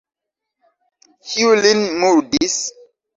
[1.27, 2.57] Kiu lin murdis?